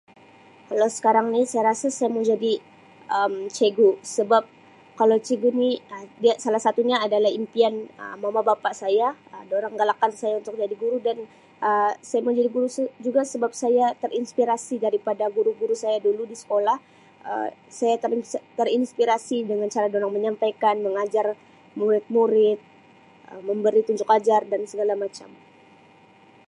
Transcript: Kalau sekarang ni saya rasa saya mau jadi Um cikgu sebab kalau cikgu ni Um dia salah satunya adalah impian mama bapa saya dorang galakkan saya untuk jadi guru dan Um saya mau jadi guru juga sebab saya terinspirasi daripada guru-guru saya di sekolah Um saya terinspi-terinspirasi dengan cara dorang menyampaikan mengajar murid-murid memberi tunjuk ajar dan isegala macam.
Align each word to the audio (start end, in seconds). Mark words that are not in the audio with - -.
Kalau 0.69 0.87
sekarang 0.97 1.25
ni 1.35 1.41
saya 1.51 1.63
rasa 1.69 1.85
saya 1.97 2.09
mau 2.15 2.23
jadi 2.33 2.53
Um 3.17 3.33
cikgu 3.57 3.89
sebab 4.15 4.43
kalau 4.99 5.17
cikgu 5.27 5.49
ni 5.61 5.69
Um 5.93 6.05
dia 6.21 6.33
salah 6.43 6.61
satunya 6.65 6.97
adalah 7.05 7.31
impian 7.39 7.75
mama 8.23 8.41
bapa 8.49 8.69
saya 8.81 9.07
dorang 9.51 9.75
galakkan 9.79 10.11
saya 10.21 10.33
untuk 10.41 10.55
jadi 10.63 10.75
guru 10.83 10.97
dan 11.07 11.17
Um 11.67 11.91
saya 12.09 12.19
mau 12.25 12.33
jadi 12.39 12.49
guru 12.55 12.65
juga 13.05 13.21
sebab 13.33 13.51
saya 13.63 13.85
terinspirasi 14.03 14.75
daripada 14.85 15.25
guru-guru 15.37 15.75
saya 15.83 15.97
di 16.29 16.37
sekolah 16.43 16.77
Um 17.29 17.49
saya 17.79 17.95
terinspi-terinspirasi 18.03 19.37
dengan 19.49 19.67
cara 19.75 19.85
dorang 19.93 20.13
menyampaikan 20.17 20.75
mengajar 20.85 21.27
murid-murid 21.79 22.57
memberi 23.49 23.81
tunjuk 23.87 24.09
ajar 24.17 24.41
dan 24.51 24.59
isegala 24.65 24.93
macam. 25.05 25.29